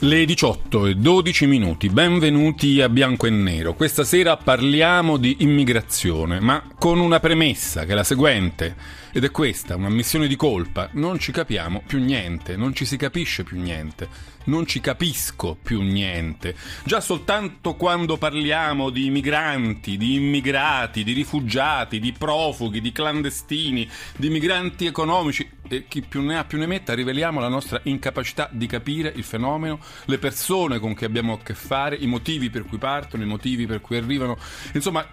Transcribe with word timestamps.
Le 0.00 0.26
18 0.26 0.88
e 0.88 0.94
12 0.94 1.46
minuti, 1.46 1.88
benvenuti 1.88 2.82
a 2.82 2.88
Bianco 2.90 3.24
e 3.24 3.30
Nero. 3.30 3.72
Questa 3.72 4.04
sera 4.04 4.36
parliamo 4.36 5.16
di 5.16 5.36
immigrazione, 5.38 6.38
ma 6.38 6.62
con 6.78 7.00
una 7.00 7.18
premessa 7.18 7.86
che 7.86 7.92
è 7.92 7.94
la 7.94 8.04
seguente, 8.04 8.76
ed 9.16 9.24
è 9.24 9.30
questa, 9.30 9.76
una 9.76 9.88
missione 9.88 10.26
di 10.26 10.36
colpa. 10.36 10.90
Non 10.92 11.18
ci 11.18 11.32
capiamo 11.32 11.82
più 11.86 11.98
niente, 11.98 12.54
non 12.54 12.74
ci 12.74 12.84
si 12.84 12.98
capisce 12.98 13.44
più 13.44 13.58
niente 13.58 14.34
non 14.46 14.66
ci 14.66 14.80
capisco 14.80 15.56
più 15.60 15.80
niente. 15.82 16.54
Già 16.84 17.00
soltanto 17.00 17.74
quando 17.74 18.16
parliamo 18.16 18.90
di 18.90 19.10
migranti, 19.10 19.96
di 19.96 20.14
immigrati, 20.14 21.04
di 21.04 21.12
rifugiati, 21.12 21.98
di 21.98 22.12
profughi, 22.12 22.80
di 22.80 22.92
clandestini, 22.92 23.88
di 24.16 24.28
migranti 24.28 24.86
economici, 24.86 25.48
e 25.68 25.86
chi 25.88 26.02
più 26.02 26.22
ne 26.22 26.38
ha 26.38 26.44
più 26.44 26.58
ne 26.58 26.66
metta, 26.66 26.94
riveliamo 26.94 27.40
la 27.40 27.48
nostra 27.48 27.80
incapacità 27.84 28.48
di 28.52 28.66
capire 28.66 29.12
il 29.14 29.24
fenomeno, 29.24 29.80
le 30.04 30.18
persone 30.18 30.78
con 30.78 30.94
cui 30.94 31.06
abbiamo 31.06 31.32
a 31.32 31.38
che 31.42 31.54
fare, 31.54 31.96
i 31.96 32.06
motivi 32.06 32.50
per 32.50 32.64
cui 32.64 32.78
partono, 32.78 33.22
i 33.22 33.26
motivi 33.26 33.66
per 33.66 33.80
cui 33.80 33.96
arrivano. 33.96 34.38
Insomma, 34.74 35.04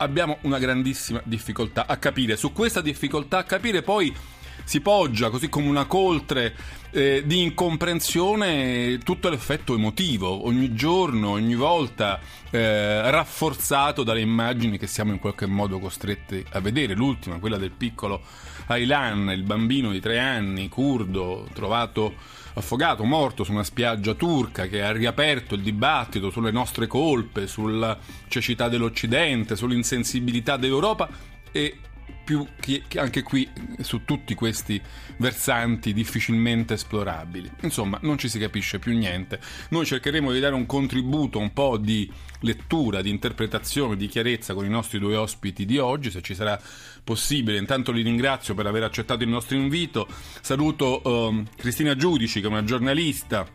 abbiamo 0.00 0.38
una 0.42 0.58
grandissima 0.58 1.20
difficoltà 1.24 1.86
a 1.86 1.96
capire. 1.96 2.36
Su 2.36 2.52
questa 2.52 2.80
difficoltà 2.80 3.38
a 3.38 3.44
capire 3.44 3.82
poi 3.82 4.14
si 4.64 4.80
poggia 4.80 5.30
così 5.30 5.48
come 5.48 5.68
una 5.68 5.86
coltre 5.86 6.54
eh, 6.92 7.22
di 7.24 7.42
incomprensione 7.42 8.98
tutto 8.98 9.28
l'effetto 9.28 9.74
emotivo, 9.74 10.46
ogni 10.46 10.74
giorno, 10.74 11.30
ogni 11.30 11.54
volta 11.54 12.20
eh, 12.50 13.10
rafforzato 13.10 14.02
dalle 14.02 14.20
immagini 14.20 14.78
che 14.78 14.86
siamo 14.86 15.12
in 15.12 15.18
qualche 15.18 15.46
modo 15.46 15.78
costretti 15.78 16.44
a 16.50 16.60
vedere. 16.60 16.94
L'ultima, 16.94 17.38
quella 17.38 17.58
del 17.58 17.70
piccolo 17.70 18.22
Aylan, 18.66 19.30
il 19.30 19.42
bambino 19.42 19.90
di 19.90 20.00
tre 20.00 20.18
anni, 20.18 20.68
curdo, 20.68 21.48
trovato 21.52 22.14
affogato, 22.54 23.04
morto 23.04 23.44
su 23.44 23.52
una 23.52 23.62
spiaggia 23.62 24.14
turca 24.14 24.66
che 24.66 24.82
ha 24.82 24.90
riaperto 24.92 25.54
il 25.54 25.62
dibattito 25.62 26.30
sulle 26.30 26.50
nostre 26.50 26.86
colpe, 26.86 27.46
sulla 27.46 27.96
cecità 28.28 28.68
dell'Occidente, 28.68 29.56
sull'insensibilità 29.56 30.56
dell'Europa 30.56 31.08
e 31.52 31.78
più 32.24 32.46
che, 32.58 32.82
anche 32.96 33.22
qui 33.22 33.48
su 33.80 34.04
tutti 34.04 34.34
questi 34.34 34.80
versanti 35.18 35.92
difficilmente 35.92 36.74
esplorabili. 36.74 37.50
Insomma, 37.62 37.98
non 38.02 38.18
ci 38.18 38.28
si 38.28 38.38
capisce 38.38 38.78
più 38.78 38.96
niente. 38.96 39.40
Noi 39.70 39.86
cercheremo 39.86 40.32
di 40.32 40.40
dare 40.40 40.54
un 40.54 40.66
contributo, 40.66 41.38
un 41.38 41.52
po' 41.52 41.76
di 41.76 42.10
lettura, 42.40 43.02
di 43.02 43.10
interpretazione, 43.10 43.96
di 43.96 44.06
chiarezza 44.06 44.54
con 44.54 44.64
i 44.64 44.68
nostri 44.68 44.98
due 44.98 45.16
ospiti 45.16 45.64
di 45.64 45.78
oggi, 45.78 46.10
se 46.10 46.22
ci 46.22 46.34
sarà 46.34 46.60
possibile. 47.02 47.58
Intanto 47.58 47.92
li 47.92 48.02
ringrazio 48.02 48.54
per 48.54 48.66
aver 48.66 48.84
accettato 48.84 49.22
il 49.22 49.28
nostro 49.28 49.56
invito. 49.56 50.06
Saluto 50.40 51.00
um, 51.04 51.46
Cristina 51.56 51.96
Giudici, 51.96 52.40
che 52.40 52.46
è 52.46 52.50
una 52.50 52.64
giornalista, 52.64 53.46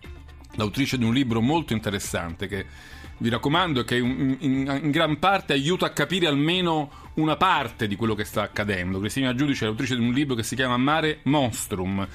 l'autrice 0.56 0.98
di 0.98 1.04
un 1.04 1.14
libro 1.14 1.42
molto 1.42 1.74
interessante 1.74 2.48
che 2.48 2.66
vi 3.18 3.30
raccomando 3.30 3.84
che 3.84 3.96
in, 3.96 4.36
in, 4.40 4.80
in 4.84 4.92
gran 4.92 5.20
parte 5.20 5.54
aiuta 5.54 5.86
a 5.86 5.92
capire 5.92 6.28
almeno 6.28 6.92
una 7.16 7.38
parte 7.38 7.88
di 7.88 7.96
quello 7.96 8.16
che 8.16 8.26
sta 8.26 8.42
accadendo. 8.42 9.00
Cristina 9.00 9.34
Giudice 9.34 9.66
è 9.66 9.68
l'autrice 9.68 9.96
di 9.96 10.02
un 10.02 10.12
libro 10.12 10.36
che 10.36 10.44
si 10.44 10.56
chiama 10.56 10.78
Mare 10.78 11.20
Monstrum. 11.24 12.08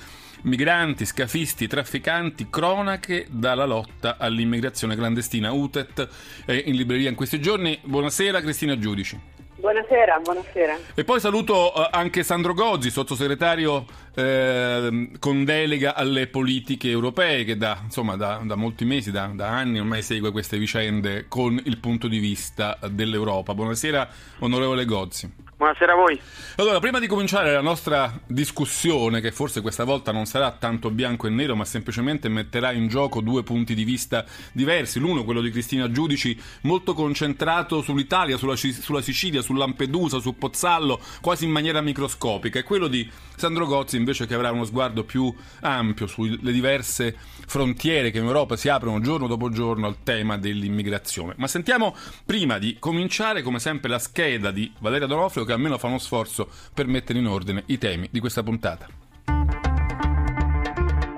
Migranti, 0.42 1.04
scafisti, 1.04 1.66
trafficanti, 1.66 2.48
cronache 2.48 3.26
dalla 3.28 3.66
lotta 3.66 4.16
all'immigrazione 4.18 4.96
clandestina. 4.96 5.52
UTET 5.52 6.08
è 6.46 6.62
in 6.64 6.76
libreria 6.76 7.10
in 7.10 7.14
questi 7.14 7.40
giorni. 7.40 7.78
Buonasera 7.82 8.40
Cristina 8.40 8.78
Giudici. 8.78 9.18
Buonasera, 9.60 10.20
buonasera. 10.20 10.78
E 10.94 11.04
poi 11.04 11.20
saluto 11.20 11.72
uh, 11.74 11.88
anche 11.90 12.22
Sandro 12.22 12.54
Gozzi, 12.54 12.88
sottosegretario 12.88 13.84
eh, 14.14 15.10
con 15.18 15.44
delega 15.44 15.94
alle 15.94 16.26
politiche 16.26 16.88
europee, 16.90 17.44
che 17.44 17.56
da, 17.56 17.80
insomma, 17.82 18.16
da, 18.16 18.40
da 18.44 18.54
molti 18.54 18.84
mesi, 18.84 19.10
da, 19.10 19.30
da, 19.34 19.48
anni 19.48 19.78
ormai 19.78 20.02
segue 20.02 20.30
queste 20.30 20.58
vicende 20.58 21.26
con 21.28 21.60
il 21.64 21.78
punto 21.78 22.08
di 22.08 22.18
vista 22.18 22.78
dell'Europa. 22.90 23.54
Buonasera, 23.54 24.08
onorevole 24.40 24.84
Gozzi. 24.84 25.48
Buonasera 25.60 25.92
a 25.92 25.94
voi. 25.94 26.18
Allora, 26.56 26.80
prima 26.80 26.98
di 26.98 27.06
cominciare 27.06 27.52
la 27.52 27.60
nostra 27.60 28.10
discussione, 28.26 29.20
che 29.20 29.30
forse 29.30 29.60
questa 29.60 29.84
volta 29.84 30.10
non 30.10 30.24
sarà 30.24 30.52
tanto 30.52 30.90
bianco 30.90 31.26
e 31.26 31.30
nero, 31.30 31.54
ma 31.54 31.66
semplicemente 31.66 32.30
metterà 32.30 32.72
in 32.72 32.88
gioco 32.88 33.20
due 33.20 33.42
punti 33.42 33.74
di 33.74 33.84
vista 33.84 34.24
diversi. 34.52 34.98
L'uno, 34.98 35.22
quello 35.22 35.42
di 35.42 35.50
Cristina 35.50 35.90
Giudici, 35.90 36.34
molto 36.62 36.94
concentrato 36.94 37.82
sull'Italia, 37.82 38.38
sulla, 38.38 38.56
sulla 38.56 39.02
Sicilia, 39.02 39.42
su 39.42 39.52
Lampedusa, 39.52 40.18
su 40.18 40.38
Pozzallo, 40.38 40.98
quasi 41.20 41.44
in 41.44 41.50
maniera 41.50 41.82
microscopica, 41.82 42.58
e 42.58 42.62
quello 42.62 42.86
di 42.86 43.06
Sandro 43.36 43.66
Gozzi 43.66 43.98
invece 44.00 44.26
che 44.26 44.34
avrà 44.34 44.50
uno 44.50 44.64
sguardo 44.64 45.04
più 45.04 45.32
ampio 45.60 46.06
sulle 46.06 46.52
diverse 46.52 47.16
frontiere 47.46 48.10
che 48.10 48.18
in 48.18 48.24
Europa 48.24 48.56
si 48.56 48.68
aprono 48.68 49.00
giorno 49.00 49.26
dopo 49.26 49.50
giorno 49.50 49.86
al 49.86 50.02
tema 50.02 50.36
dell'immigrazione. 50.36 51.34
Ma 51.36 51.46
sentiamo 51.46 51.94
prima 52.24 52.58
di 52.58 52.76
cominciare, 52.78 53.42
come 53.42 53.60
sempre, 53.60 53.88
la 53.90 53.98
scheda 53.98 54.50
di 54.50 54.72
Valeria 54.78 55.06
Donofrio 55.06 55.44
che 55.44 55.52
almeno 55.52 55.78
fa 55.78 55.86
uno 55.86 55.98
sforzo 55.98 56.48
per 56.74 56.86
mettere 56.86 57.18
in 57.18 57.26
ordine 57.26 57.62
i 57.66 57.78
temi 57.78 58.08
di 58.10 58.20
questa 58.20 58.42
puntata. 58.42 58.99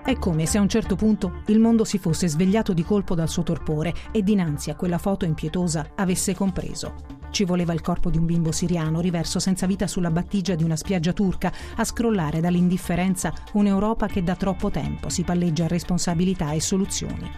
È 0.05 0.19
come 0.19 0.47
se 0.47 0.59
a 0.59 0.61
un 0.61 0.69
certo 0.69 0.97
punto 0.97 1.43
il 1.47 1.61
mondo 1.61 1.85
si 1.85 1.97
fosse 1.97 2.27
svegliato 2.27 2.73
di 2.73 2.83
colpo 2.83 3.15
dal 3.15 3.29
suo 3.29 3.45
torpore 3.45 3.95
e 4.11 4.25
dinanzi 4.25 4.71
a 4.71 4.75
quella 4.75 4.99
foto 4.99 5.25
impietosa 5.25 5.93
avesse 5.95 6.35
compreso. 6.35 7.21
Ci 7.31 7.45
voleva 7.45 7.73
il 7.73 7.83
corpo 7.83 8.11
di 8.11 8.19
un 8.19 8.27
bimbo 8.27 8.51
siriano 8.51 9.01
riverso 9.01 9.39
senza 9.39 9.65
vita 9.65 9.87
sulla 9.87 10.11
battigia 10.11 10.57
di 10.57 10.65
una 10.65 10.77
spiaggia 10.77 11.13
turca 11.13 11.53
a 11.77 11.85
scrollare 11.85 12.41
dall'indifferenza 12.41 13.33
un'Europa 13.53 14.09
che 14.09 14.25
da 14.25 14.35
troppo 14.35 14.71
tempo 14.71 15.09
si 15.09 15.23
palleggia 15.23 15.69
responsabilità 15.69 16.51
e 16.51 16.61
soluzioni 16.61 17.31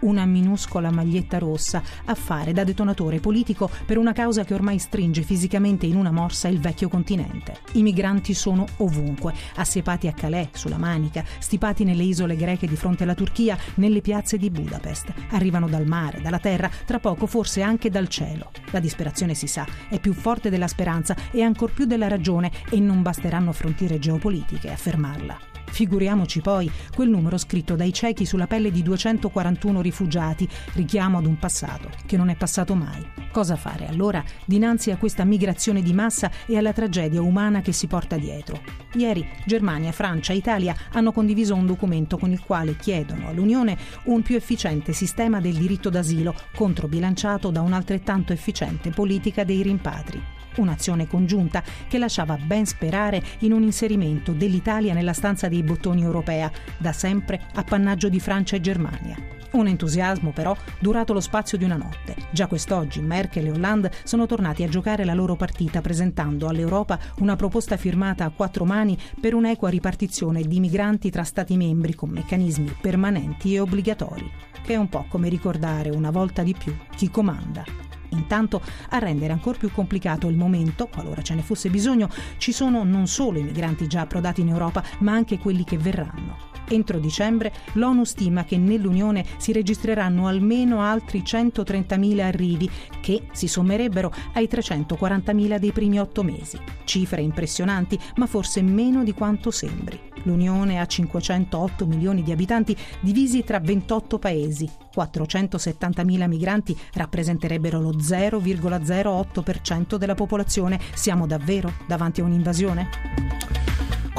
una 0.00 0.24
minuscola 0.24 0.90
maglietta 0.90 1.38
rossa 1.38 1.82
a 2.04 2.14
fare 2.14 2.52
da 2.52 2.64
detonatore 2.64 3.20
politico 3.20 3.70
per 3.84 3.98
una 3.98 4.12
causa 4.12 4.44
che 4.44 4.54
ormai 4.54 4.78
stringe 4.78 5.22
fisicamente 5.22 5.86
in 5.86 5.96
una 5.96 6.10
morsa 6.10 6.48
il 6.48 6.60
vecchio 6.60 6.88
continente. 6.88 7.58
I 7.72 7.82
migranti 7.82 8.34
sono 8.34 8.66
ovunque, 8.78 9.34
assepati 9.56 10.06
a 10.06 10.12
Calais, 10.12 10.48
sulla 10.52 10.78
Manica, 10.78 11.24
stipati 11.38 11.84
nelle 11.84 11.99
isole 12.02 12.36
greche 12.36 12.66
di 12.66 12.76
fronte 12.76 13.02
alla 13.02 13.14
Turchia, 13.14 13.58
nelle 13.76 14.00
piazze 14.00 14.36
di 14.36 14.50
Budapest. 14.50 15.12
Arrivano 15.30 15.68
dal 15.68 15.86
mare, 15.86 16.20
dalla 16.20 16.38
terra, 16.38 16.70
tra 16.84 16.98
poco 16.98 17.26
forse 17.26 17.62
anche 17.62 17.90
dal 17.90 18.08
cielo. 18.08 18.50
La 18.70 18.80
disperazione 18.80 19.34
si 19.34 19.46
sa, 19.46 19.66
è 19.88 19.98
più 19.98 20.12
forte 20.12 20.50
della 20.50 20.68
speranza 20.68 21.16
e 21.30 21.42
ancor 21.42 21.72
più 21.72 21.84
della 21.84 22.08
ragione 22.08 22.50
e 22.70 22.78
non 22.80 23.02
basteranno 23.02 23.52
frontiere 23.52 23.98
geopolitiche 23.98 24.70
a 24.70 24.76
fermarla. 24.76 25.49
Figuriamoci 25.70 26.40
poi 26.40 26.70
quel 26.94 27.08
numero 27.08 27.38
scritto 27.38 27.76
dai 27.76 27.92
ciechi 27.92 28.26
sulla 28.26 28.46
pelle 28.46 28.70
di 28.70 28.82
241 28.82 29.80
rifugiati, 29.80 30.48
richiamo 30.74 31.18
ad 31.18 31.26
un 31.26 31.38
passato 31.38 31.88
che 32.06 32.16
non 32.16 32.28
è 32.28 32.36
passato 32.36 32.74
mai. 32.74 33.06
Cosa 33.30 33.56
fare 33.56 33.86
allora 33.86 34.22
dinanzi 34.44 34.90
a 34.90 34.96
questa 34.96 35.24
migrazione 35.24 35.82
di 35.82 35.92
massa 35.92 36.30
e 36.46 36.56
alla 36.56 36.72
tragedia 36.72 37.22
umana 37.22 37.60
che 37.60 37.72
si 37.72 37.86
porta 37.86 38.16
dietro? 38.16 38.60
Ieri 38.94 39.26
Germania, 39.46 39.92
Francia 39.92 40.32
e 40.32 40.36
Italia 40.36 40.74
hanno 40.92 41.12
condiviso 41.12 41.54
un 41.54 41.66
documento 41.66 42.18
con 42.18 42.30
il 42.30 42.40
quale 42.40 42.76
chiedono 42.76 43.28
all'Unione 43.28 43.78
un 44.04 44.22
più 44.22 44.36
efficiente 44.36 44.92
sistema 44.92 45.40
del 45.40 45.54
diritto 45.54 45.90
d'asilo, 45.90 46.34
controbilanciato 46.54 47.50
da 47.50 47.60
un'altrettanto 47.60 48.32
efficiente 48.32 48.90
politica 48.90 49.44
dei 49.44 49.62
rimpatri 49.62 50.38
un'azione 50.56 51.06
congiunta 51.06 51.62
che 51.88 51.98
lasciava 51.98 52.36
ben 52.36 52.66
sperare 52.66 53.22
in 53.40 53.52
un 53.52 53.62
inserimento 53.62 54.32
dell'Italia 54.32 54.94
nella 54.94 55.12
stanza 55.12 55.48
dei 55.48 55.62
bottoni 55.62 56.02
europea, 56.02 56.50
da 56.78 56.92
sempre 56.92 57.40
appannaggio 57.54 58.08
di 58.08 58.20
Francia 58.20 58.56
e 58.56 58.60
Germania. 58.60 59.38
Un 59.52 59.66
entusiasmo 59.66 60.30
però 60.30 60.56
durato 60.78 61.12
lo 61.12 61.20
spazio 61.20 61.58
di 61.58 61.64
una 61.64 61.76
notte. 61.76 62.14
Già 62.30 62.46
quest'oggi 62.46 63.00
Merkel 63.00 63.46
e 63.46 63.50
Hollande 63.50 63.90
sono 64.04 64.26
tornati 64.26 64.62
a 64.62 64.68
giocare 64.68 65.04
la 65.04 65.14
loro 65.14 65.34
partita 65.34 65.80
presentando 65.80 66.46
all'Europa 66.46 66.98
una 67.18 67.34
proposta 67.34 67.76
firmata 67.76 68.24
a 68.24 68.30
quattro 68.30 68.64
mani 68.64 68.96
per 69.20 69.34
un'equa 69.34 69.68
ripartizione 69.68 70.42
di 70.42 70.60
migranti 70.60 71.10
tra 71.10 71.24
Stati 71.24 71.56
membri 71.56 71.94
con 71.94 72.10
meccanismi 72.10 72.76
permanenti 72.80 73.54
e 73.54 73.60
obbligatori, 73.60 74.30
che 74.62 74.74
è 74.74 74.76
un 74.76 74.88
po' 74.88 75.06
come 75.08 75.28
ricordare 75.28 75.90
una 75.90 76.10
volta 76.10 76.42
di 76.42 76.54
più 76.56 76.76
chi 76.94 77.10
comanda. 77.10 77.89
Intanto, 78.10 78.62
a 78.90 78.98
rendere 78.98 79.32
ancora 79.32 79.58
più 79.58 79.70
complicato 79.70 80.28
il 80.28 80.36
momento, 80.36 80.88
qualora 80.88 81.22
ce 81.22 81.34
ne 81.34 81.42
fosse 81.42 81.70
bisogno, 81.70 82.08
ci 82.38 82.52
sono 82.52 82.84
non 82.84 83.06
solo 83.06 83.38
i 83.38 83.42
migranti 83.42 83.86
già 83.86 84.02
approdati 84.02 84.40
in 84.40 84.48
Europa, 84.48 84.82
ma 85.00 85.12
anche 85.12 85.38
quelli 85.38 85.64
che 85.64 85.78
verranno. 85.78 86.49
Entro 86.72 87.00
dicembre 87.00 87.52
l'ONU 87.72 88.04
stima 88.04 88.44
che 88.44 88.56
nell'Unione 88.56 89.24
si 89.38 89.50
registreranno 89.50 90.28
almeno 90.28 90.82
altri 90.82 91.22
130.000 91.22 92.20
arrivi 92.20 92.70
che 93.00 93.22
si 93.32 93.48
sommerebbero 93.48 94.12
ai 94.34 94.48
340.000 94.48 95.58
dei 95.58 95.72
primi 95.72 95.98
otto 95.98 96.22
mesi. 96.22 96.60
Cifre 96.84 97.22
impressionanti, 97.22 97.98
ma 98.16 98.26
forse 98.26 98.62
meno 98.62 99.02
di 99.02 99.12
quanto 99.12 99.50
sembri. 99.50 99.98
L'Unione 100.24 100.78
ha 100.78 100.86
508 100.86 101.86
milioni 101.86 102.22
di 102.22 102.30
abitanti 102.30 102.76
divisi 103.00 103.42
tra 103.42 103.58
28 103.58 104.20
paesi. 104.20 104.70
470.000 104.94 106.28
migranti 106.28 106.78
rappresenterebbero 106.92 107.80
lo 107.80 107.96
0,08% 107.96 109.96
della 109.96 110.14
popolazione. 110.14 110.78
Siamo 110.94 111.26
davvero 111.26 111.72
davanti 111.88 112.20
a 112.20 112.24
un'invasione? 112.24 113.49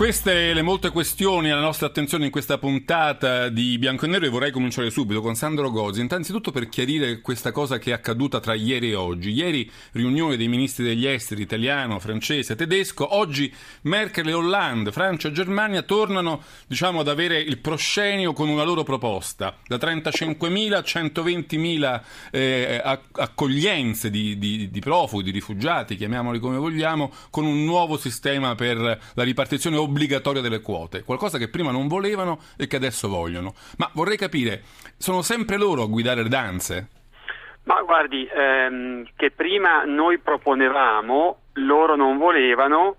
Queste 0.02 0.52
le 0.56 0.64
molte 0.64 0.90
questioni 0.90 1.52
alla 1.52 1.62
nostra 1.62 1.86
attenzione 1.86 2.26
in 2.26 2.32
questa 2.32 2.58
puntata 2.58 3.50
di 3.50 3.78
Bianco 3.78 4.06
e 4.06 4.08
Nero 4.08 4.26
e 4.26 4.30
vorrei 4.30 4.50
cominciare 4.50 4.90
subito 4.90 5.22
con 5.22 5.36
Sandro 5.36 5.70
Gozzi. 5.70 6.02
Innanzitutto 6.02 6.50
per 6.50 6.70
chiarire 6.70 7.22
questa 7.22 7.52
cosa 7.52 7.78
che 7.78 7.92
è 7.92 7.94
accaduta 7.94 8.40
tra 8.40 8.56
ieri 8.56 8.90
e 8.90 8.96
oggi. 8.96 9.30
Ieri 9.30 9.70
riunione 9.92 10.38
dei 10.38 10.48
ministri 10.48 10.84
degli 10.84 11.06
esteri 11.06 11.44
italiano, 11.44 12.00
francese, 12.00 12.56
tedesco. 12.56 13.16
Oggi 13.16 13.54
Merkel 13.84 14.28
e 14.28 14.34
Hollande, 14.34 14.92
Francia 14.92 15.28
e 15.28 15.34
Germania 15.34 15.84
tornano 15.84 16.42
diciamo, 16.66 17.02
ad 17.02 17.08
avere 17.08 17.40
il 17.40 17.60
proscenio 17.60 18.34
con 18.34 18.50
una 18.50 18.64
loro 18.64 18.82
proposta. 18.82 19.56
Da 19.68 19.76
35.000 19.76 20.74
a 20.74 20.80
120.000 20.80 22.02
eh, 22.32 22.82
accoglienze 23.12 24.10
di, 24.10 24.40
di, 24.40 24.72
di 24.72 24.80
profughi, 24.80 25.22
di 25.22 25.32
rifugiati, 25.32 25.96
chiamiamoli 25.96 26.40
come 26.40 26.58
vogliamo, 26.58 27.12
con 27.30 27.46
un 27.46 27.64
nuovo 27.66 28.00
sistema 28.00 28.56
per 28.56 28.78
la 29.14 29.24
ripartizione 29.24 29.76
obbligatoria 29.76 29.90
delle 30.42 30.62
quote, 30.62 31.04
qualcosa 31.04 31.38
che 31.38 31.50
prima 31.50 31.72
non 31.72 31.88
volevano 31.88 32.40
e 32.58 32.68
che 32.68 32.76
adesso 32.76 33.08
vogliono. 33.08 33.54
Ma 33.78 33.90
vorrei 33.94 34.18
capire, 34.18 34.64
sono 34.98 35.22
sempre 35.22 35.58
loro 35.58 35.84
a 35.84 35.88
guidare 35.88 36.24
le 36.24 36.30
danze? 36.30 36.90
Ma 37.64 37.82
guardi, 37.82 38.28
ehm, 38.28 39.06
che 39.16 39.32
prima 39.32 39.84
noi 39.84 40.18
proponevamo, 40.18 41.40
loro 41.54 41.96
non 41.96 42.18
volevano 42.18 42.98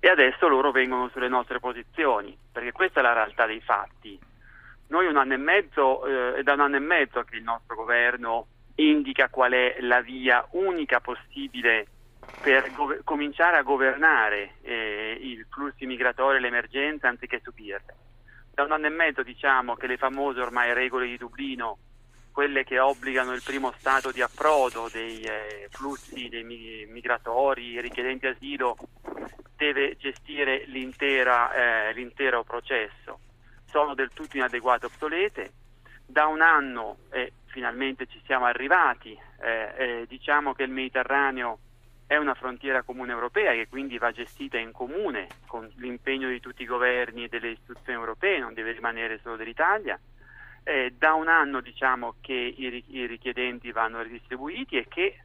e 0.00 0.08
adesso 0.08 0.46
loro 0.46 0.70
vengono 0.70 1.08
sulle 1.08 1.28
nostre 1.28 1.58
posizioni, 1.58 2.36
perché 2.52 2.72
questa 2.72 3.00
è 3.00 3.02
la 3.02 3.12
realtà 3.12 3.46
dei 3.46 3.60
fatti. 3.60 4.18
Noi 4.88 5.06
un 5.06 5.16
anno 5.16 5.34
e 5.34 5.38
mezzo, 5.38 6.06
eh, 6.06 6.34
è 6.36 6.42
da 6.42 6.52
un 6.52 6.60
anno 6.60 6.76
e 6.76 6.80
mezzo 6.80 7.22
che 7.22 7.36
il 7.36 7.42
nostro 7.42 7.74
governo 7.74 8.46
indica 8.76 9.28
qual 9.28 9.52
è 9.52 9.78
la 9.80 10.00
via 10.00 10.46
unica 10.52 11.00
possibile 11.00 11.86
per 12.40 12.72
go- 12.72 12.98
cominciare 13.04 13.56
a 13.56 13.62
governare 13.62 14.54
eh, 14.62 15.18
i 15.20 15.44
flussi 15.48 15.86
migratori 15.86 16.36
e 16.36 16.40
l'emergenza 16.40 17.08
anziché 17.08 17.40
subirle. 17.42 17.96
Da 18.52 18.64
un 18.64 18.72
anno 18.72 18.86
e 18.86 18.90
mezzo 18.90 19.22
diciamo 19.22 19.76
che 19.76 19.86
le 19.86 19.96
famose 19.96 20.40
ormai 20.40 20.72
regole 20.72 21.06
di 21.06 21.16
Dublino, 21.16 21.78
quelle 22.32 22.64
che 22.64 22.78
obbligano 22.78 23.32
il 23.32 23.42
primo 23.42 23.72
stato 23.78 24.12
di 24.12 24.20
approdo 24.20 24.88
dei 24.92 25.20
eh, 25.22 25.68
flussi 25.70 26.28
dei 26.28 26.44
migratori 26.88 27.80
richiedenti 27.80 28.26
asilo, 28.26 28.76
deve 29.56 29.96
gestire 29.96 30.62
eh, 30.62 31.92
l'intero 31.92 32.44
processo. 32.44 33.18
Sono 33.66 33.94
del 33.94 34.10
tutto 34.14 34.36
inadeguate 34.36 34.86
e 34.86 34.88
obsolete. 34.88 35.52
Da 36.06 36.26
un 36.26 36.40
anno, 36.40 36.98
e 37.10 37.20
eh, 37.20 37.32
finalmente 37.46 38.06
ci 38.06 38.20
siamo 38.24 38.44
arrivati, 38.46 39.18
eh, 39.40 39.72
eh, 39.76 40.06
diciamo 40.08 40.54
che 40.54 40.62
il 40.62 40.70
Mediterraneo 40.70 41.58
è 42.08 42.16
una 42.16 42.32
frontiera 42.32 42.82
comune 42.82 43.12
europea 43.12 43.52
che 43.52 43.68
quindi 43.68 43.98
va 43.98 44.10
gestita 44.12 44.56
in 44.56 44.72
comune 44.72 45.28
con 45.46 45.70
l'impegno 45.76 46.30
di 46.30 46.40
tutti 46.40 46.62
i 46.62 46.66
governi 46.66 47.24
e 47.24 47.28
delle 47.28 47.50
istituzioni 47.50 47.98
europee, 47.98 48.38
non 48.38 48.54
deve 48.54 48.72
rimanere 48.72 49.20
solo 49.22 49.36
dell'Italia. 49.36 50.00
Eh, 50.62 50.94
da 50.96 51.12
un 51.12 51.28
anno 51.28 51.60
diciamo 51.60 52.14
che 52.22 52.32
i, 52.32 52.82
i 52.88 53.04
richiedenti 53.04 53.72
vanno 53.72 54.00
ridistribuiti 54.00 54.78
e 54.78 54.86
che 54.88 55.18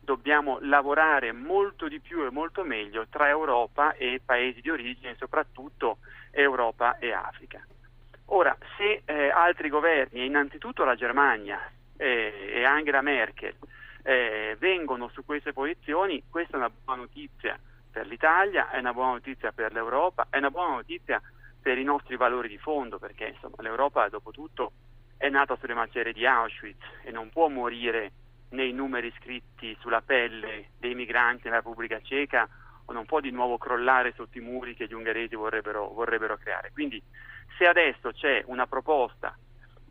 dobbiamo 0.00 0.58
lavorare 0.62 1.32
molto 1.32 1.86
di 1.86 2.00
più 2.00 2.24
e 2.24 2.30
molto 2.30 2.64
meglio 2.64 3.06
tra 3.10 3.28
Europa 3.28 3.92
e 3.92 4.22
paesi 4.24 4.62
di 4.62 4.70
origine, 4.70 5.14
soprattutto 5.18 5.98
Europa 6.30 6.96
e 6.96 7.12
Africa. 7.12 7.62
Ora, 8.26 8.56
se 8.78 9.02
eh, 9.04 9.28
altri 9.28 9.68
governi, 9.68 10.24
innanzitutto 10.24 10.82
la 10.82 10.94
Germania 10.94 11.60
eh, 11.98 12.52
e 12.54 12.64
Angela 12.64 13.02
Merkel, 13.02 13.54
eh, 14.02 14.56
vengono 14.58 15.08
su 15.08 15.24
queste 15.24 15.52
posizioni, 15.52 16.22
questa 16.28 16.54
è 16.54 16.56
una 16.56 16.70
buona 16.70 17.02
notizia 17.02 17.58
per 17.90 18.06
l'Italia, 18.06 18.70
è 18.70 18.78
una 18.78 18.92
buona 18.92 19.12
notizia 19.12 19.52
per 19.52 19.72
l'Europa, 19.72 20.26
è 20.30 20.38
una 20.38 20.50
buona 20.50 20.76
notizia 20.76 21.20
per 21.60 21.78
i 21.78 21.84
nostri 21.84 22.16
valori 22.16 22.48
di 22.48 22.58
fondo, 22.58 22.98
perché 22.98 23.26
insomma, 23.26 23.56
l'Europa 23.58 24.08
dopo 24.08 24.30
tutto 24.30 24.72
è 25.16 25.28
nata 25.28 25.56
sulle 25.56 25.74
macerie 25.74 26.12
di 26.12 26.26
Auschwitz 26.26 26.82
e 27.04 27.12
non 27.12 27.28
può 27.30 27.48
morire 27.48 28.12
nei 28.50 28.72
numeri 28.72 29.12
scritti 29.18 29.76
sulla 29.80 30.02
pelle 30.02 30.70
dei 30.78 30.94
migranti 30.94 31.44
nella 31.44 31.56
Repubblica 31.56 32.00
Ceca 32.00 32.48
o 32.84 32.92
non 32.92 33.06
può 33.06 33.20
di 33.20 33.30
nuovo 33.30 33.56
crollare 33.56 34.12
sotto 34.16 34.38
i 34.38 34.40
muri 34.40 34.74
che 34.74 34.86
gli 34.86 34.94
ungheresi 34.94 35.36
vorrebbero, 35.36 35.88
vorrebbero 35.92 36.36
creare. 36.36 36.70
Quindi 36.72 37.00
se 37.56 37.66
adesso 37.66 38.10
c'è 38.10 38.42
una 38.46 38.66
proposta 38.66 39.36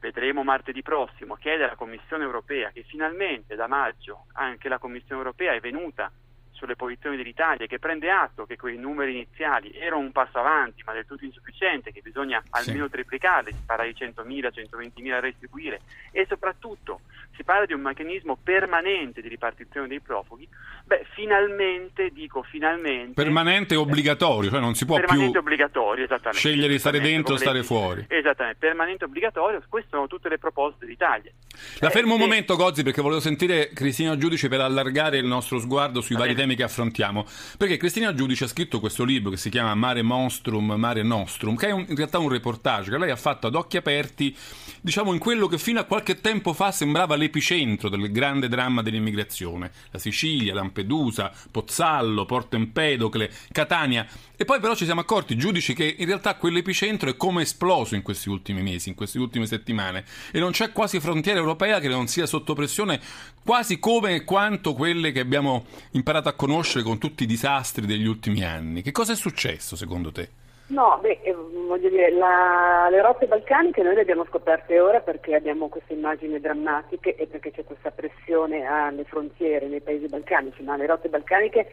vedremo 0.01 0.44
martedì 0.44 0.81
prossimo, 0.81 1.36
chiede 1.36 1.63
alla 1.63 1.75
Commissione 1.75 2.24
europea 2.24 2.71
che 2.71 2.83
finalmente 2.83 3.56
da 3.56 3.68
maggio 3.68 4.25
anche 4.33 4.68
la 4.68 4.80
Commissione 4.80 5.21
europea 5.21 5.53
è 5.53 5.59
venuta 5.59 6.12
sulle 6.61 6.75
posizioni 6.75 7.17
dell'Italia, 7.17 7.65
che 7.65 7.79
prende 7.79 8.11
atto 8.11 8.45
che 8.45 8.55
quei 8.55 8.77
numeri 8.77 9.13
iniziali 9.13 9.71
erano 9.73 10.01
un 10.01 10.11
passo 10.11 10.37
avanti, 10.37 10.83
ma 10.85 10.93
del 10.93 11.07
tutto 11.07 11.25
insufficiente, 11.25 11.91
che 11.91 12.01
bisogna 12.01 12.41
almeno 12.51 12.85
sì. 12.85 12.91
triplicarli, 12.91 13.51
si 13.51 13.63
parla 13.65 13.85
di 13.85 13.95
100.000, 13.97 14.49
120.000 14.53 15.09
da 15.09 15.19
restituire 15.19 15.81
e 16.11 16.25
soprattutto 16.29 17.01
si 17.35 17.43
parla 17.43 17.65
di 17.65 17.73
un 17.73 17.81
meccanismo 17.81 18.37
permanente 18.41 19.21
di 19.21 19.27
ripartizione 19.27 19.87
dei 19.87 19.99
profughi, 19.99 20.47
beh, 20.85 21.05
finalmente, 21.13 22.09
dico 22.09 22.43
finalmente... 22.43 23.13
Permanente 23.13 23.73
e 23.73 23.77
obbligatorio, 23.77 24.51
cioè 24.51 24.59
non 24.59 24.75
si 24.75 24.85
può 24.85 24.97
più 24.97 25.05
esattamente. 25.05 26.37
scegliere 26.37 26.67
di 26.67 26.79
stare 26.79 26.99
dentro 26.99 27.33
o 27.33 27.37
stare 27.37 27.63
fuori. 27.63 28.05
Esattamente, 28.07 28.59
permanente 28.59 29.05
e 29.05 29.07
obbligatorio, 29.07 29.63
queste 29.67 29.89
sono 29.91 30.07
tutte 30.07 30.29
le 30.29 30.37
proposte 30.37 30.85
dell'Italia. 30.85 31.31
La 31.79 31.87
eh, 31.87 31.91
fermo 31.91 32.13
un 32.13 32.19
momento, 32.19 32.55
Gozzi, 32.55 32.83
perché 32.83 33.01
volevo 33.01 33.21
sentire 33.21 33.71
Cristina 33.73 34.17
Giudice 34.17 34.47
per 34.47 34.61
allargare 34.61 35.17
il 35.17 35.25
nostro 35.25 35.59
sguardo 35.59 36.01
sui 36.01 36.15
vari 36.15 36.35
temi 36.35 36.50
temi 36.51 36.56
che 36.56 36.63
affrontiamo. 36.63 37.25
Perché 37.57 37.77
Cristina 37.77 38.13
Giudice 38.13 38.45
ha 38.45 38.48
scritto 38.48 38.80
questo 38.80 39.03
libro 39.03 39.31
che 39.31 39.38
si 39.38 39.50
chiama 39.50 39.74
Mare 39.75 40.01
Monstrum, 40.01 40.74
Mare 40.74 41.03
Nostrum, 41.03 41.56
che 41.56 41.68
è 41.68 41.71
un, 41.71 41.86
in 41.88 41.95
realtà 41.95 42.19
un 42.19 42.30
reportage 42.30 42.92
che 42.92 42.98
lei 42.98 43.09
ha 43.09 43.15
fatto 43.15 43.48
ad 43.48 43.56
occhi 43.56 43.77
aperti, 43.77 44.36
diciamo 44.81 45.13
in 45.13 45.19
quello 45.19 45.48
che 45.48 45.57
fino 45.57 45.80
a 45.80 45.83
qualche 45.83 46.19
tempo 46.21 46.53
fa 46.53 46.71
sembrava 46.71 47.15
l'epicentro 47.15 47.89
del 47.89 48.12
grande 48.12 48.48
dramma 48.48 48.81
dell'immigrazione. 48.81 49.71
La 49.92 49.99
Sicilia, 49.99 50.54
Lampedusa, 50.54 51.31
Pozzallo, 51.49 52.25
Porto 52.25 52.56
Empedocle, 52.56 53.31
Catania. 53.52 54.07
E 54.35 54.45
poi 54.45 54.59
però 54.59 54.75
ci 54.75 54.85
siamo 54.85 55.02
accorti, 55.02 55.37
giudici, 55.37 55.73
che 55.73 55.95
in 55.99 56.06
realtà 56.06 56.35
quell'epicentro 56.35 57.09
è 57.09 57.16
come 57.16 57.44
esploso 57.44 57.95
in 57.95 58.02
questi 58.02 58.30
ultimi 58.30 58.64
mesi, 58.64 58.90
in 58.90 58.95
queste 58.95 59.19
ultime 59.19 59.45
settimane. 59.45 60.04
E 60.31 60.40
non 60.40 60.52
c'è 60.52 60.71
quasi 60.71 60.99
frontiera 60.99 61.37
europea 61.37 61.80
che 61.80 61.87
non 61.87 62.07
sia 62.07 62.25
sotto 62.25 62.56
pressione 62.56 62.99
quasi 63.44 63.80
come 63.80 64.24
quanto 64.24 64.74
quelle 64.74 65.12
che 65.12 65.19
abbiamo 65.19 65.66
imparato 65.92 66.30
a 66.30 66.33
conoscere 66.33 66.83
con 66.83 66.98
tutti 66.98 67.24
i 67.24 67.28
disastri 67.28 67.86
degli 67.86 68.07
ultimi 68.07 68.44
anni. 68.44 68.81
Che 68.81 68.92
cosa 68.92 69.14
è 69.14 69.16
successo 69.16 69.76
secondo 69.76 70.12
te? 70.12 70.30
No, 70.68 71.00
beh, 71.02 71.19
eh, 71.24 71.33
voglio 71.33 71.90
dire, 71.90 72.12
la, 72.12 72.88
le 72.90 73.02
rotte 73.02 73.28
balcaniche 73.28 73.83
noi 73.83 73.94
le 73.94 74.02
abbiamo 74.02 74.26
scoperte 74.26 74.80
ora 74.80 75.02
perché 75.02 75.36
abbiamo 75.36 75.68
queste 75.68 75.94
immagini 75.94 76.40
drammatiche 76.40 77.16
e 77.16 77.28
perché 77.28 77.52
c'è 77.52 77.66
questa 77.66 77.92
pressione 77.92 78.66
alle 78.66 79.04
frontiere 79.04 79.68
nei 79.68 79.81
paesi 79.81 80.07
balcanici, 80.07 80.64
ma 80.64 80.78
le 80.78 80.86
rotte 80.86 81.10
balcaniche 81.10 81.68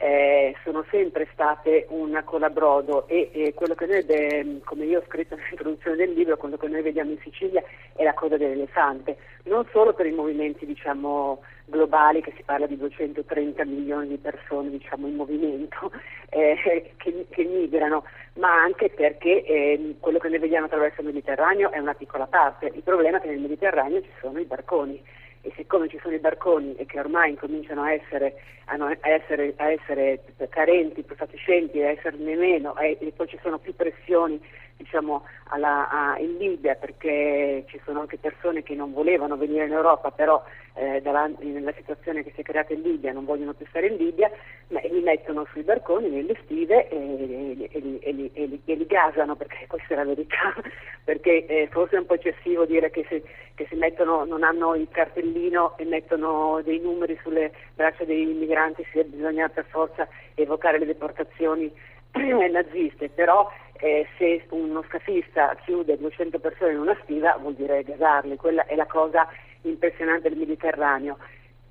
eh, 0.00 0.54
sono 0.62 0.84
sempre 0.90 1.28
state 1.32 1.86
un 1.90 2.20
colabrodo 2.24 3.06
e, 3.08 3.30
e 3.32 3.54
quello 3.54 3.74
che 3.74 3.86
noi, 3.86 4.60
come 4.64 4.84
io 4.84 5.00
ho 5.00 5.04
scritto 5.06 5.34
nell'introduzione 5.36 5.96
del 5.96 6.12
libro, 6.12 6.36
quello 6.36 6.56
che 6.56 6.68
noi 6.68 6.82
vediamo 6.82 7.10
in 7.10 7.18
Sicilia 7.22 7.62
è 7.94 8.04
la 8.04 8.14
coda 8.14 8.36
dell'elefante, 8.36 9.16
non 9.44 9.66
solo 9.72 9.92
per 9.92 10.06
i 10.06 10.12
movimenti 10.12 10.66
diciamo, 10.66 11.40
globali, 11.64 12.22
che 12.22 12.32
si 12.36 12.42
parla 12.42 12.66
di 12.66 12.76
230 12.76 13.64
milioni 13.64 14.08
di 14.08 14.18
persone 14.18 14.70
diciamo, 14.70 15.06
in 15.06 15.14
movimento 15.16 15.90
eh, 16.30 16.92
che, 16.96 17.26
che, 17.28 17.44
migrano, 17.44 18.04
ma 18.34 18.62
anche 18.62 18.90
perché 18.90 19.44
eh, 19.44 19.96
quello 20.00 20.18
che 20.18 20.28
noi 20.28 20.38
vediamo 20.38 20.66
attraverso 20.66 21.00
il 21.00 21.08
Mediterraneo 21.08 21.70
è 21.70 21.78
una 21.78 21.94
piccola 21.94 22.26
parte. 22.26 22.70
Il 22.74 22.82
problema 22.82 23.18
è 23.18 23.20
che 23.20 23.28
nel 23.28 23.40
Mediterraneo 23.40 24.00
ci 24.02 24.12
sono 24.20 24.38
i 24.38 24.44
barconi 24.44 25.02
e 25.48 25.52
siccome 25.56 25.88
ci 25.88 25.98
sono 26.02 26.14
i 26.14 26.18
barconi 26.18 26.74
e 26.76 26.84
che 26.84 26.98
ormai 26.98 27.30
incominciano 27.30 27.82
a 27.82 27.92
essere, 27.92 28.34
a 28.66 28.76
essere, 29.00 29.54
a 29.56 29.70
essere 29.70 30.20
carenti, 30.50 31.02
fatiscenti, 31.02 31.80
a 31.80 31.88
esserne 31.88 32.36
meno 32.36 32.76
e, 32.76 32.98
e 33.00 33.12
poi 33.16 33.28
ci 33.28 33.38
sono 33.42 33.58
più 33.58 33.74
pressioni 33.74 34.40
diciamo, 34.78 35.24
alla, 35.48 35.90
a, 35.90 36.18
in 36.18 36.38
Libia 36.38 36.74
perché 36.76 37.64
ci 37.68 37.80
sono 37.84 38.00
anche 38.00 38.16
persone 38.16 38.62
che 38.62 38.74
non 38.74 38.92
volevano 38.92 39.36
venire 39.36 39.66
in 39.66 39.72
Europa, 39.72 40.10
però 40.12 40.42
eh, 40.74 41.00
davanti, 41.02 41.46
nella 41.46 41.72
situazione 41.76 42.22
che 42.22 42.30
si 42.34 42.40
è 42.40 42.44
creata 42.44 42.72
in 42.72 42.82
Libia 42.82 43.12
non 43.12 43.24
vogliono 43.24 43.52
più 43.52 43.66
stare 43.68 43.88
in 43.88 43.96
Libia, 43.96 44.30
ma 44.68 44.80
li 44.84 45.00
mettono 45.00 45.44
sui 45.50 45.62
barconi, 45.62 46.08
nelle 46.08 46.36
stive 46.44 46.88
e, 46.88 47.68
e, 47.70 47.98
e, 48.02 48.12
li, 48.12 48.60
li, 48.64 48.86
gasano, 48.86 49.34
perché 49.34 49.66
questa 49.68 49.94
è 49.94 49.96
la 49.96 50.04
verità, 50.04 50.54
perché 51.02 51.44
eh, 51.46 51.68
forse 51.70 51.96
è 51.96 51.98
un 51.98 52.06
po' 52.06 52.14
eccessivo 52.14 52.64
dire 52.64 52.90
che, 52.90 53.04
si, 53.08 53.20
che 53.54 53.66
si 53.68 53.74
mettono, 53.74 54.24
non 54.24 54.44
hanno 54.44 54.76
il 54.76 54.88
cartellino 54.90 55.76
e 55.76 55.84
mettono 55.84 56.60
dei 56.62 56.78
numeri 56.78 57.18
sulle 57.22 57.52
braccia 57.74 58.04
dei 58.04 58.26
migranti, 58.26 58.86
se 58.92 59.02
bisogna 59.04 59.48
per 59.48 59.66
forza 59.68 60.06
evocare 60.34 60.78
le 60.78 60.86
deportazioni 60.86 61.72
naziste, 62.50 63.08
però 63.08 63.50
eh, 63.78 64.06
se 64.16 64.44
uno 64.50 64.82
scafista 64.88 65.56
chiude 65.64 65.96
200 65.98 66.38
persone 66.38 66.72
in 66.72 66.78
una 66.78 66.96
stiva 67.02 67.36
vuol 67.40 67.54
dire 67.54 67.82
gasarli, 67.82 68.36
quella 68.36 68.66
è 68.66 68.74
la 68.74 68.86
cosa 68.86 69.26
impressionante 69.62 70.28
del 70.28 70.38
Mediterraneo. 70.38 71.18